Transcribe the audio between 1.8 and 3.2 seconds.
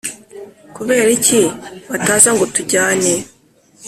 bataza ngo tujyane